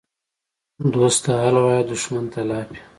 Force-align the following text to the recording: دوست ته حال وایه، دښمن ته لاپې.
دوست 0.93 1.19
ته 1.23 1.31
حال 1.41 1.55
وایه، 1.63 1.83
دښمن 1.91 2.25
ته 2.33 2.41
لاپې. 2.49 2.79